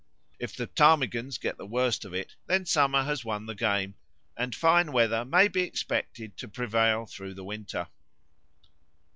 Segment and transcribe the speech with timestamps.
[0.39, 3.93] If the ptarmigans get the worst of it, then summer has won the game
[4.35, 7.87] and fine weather may be expected to prevail through the winter.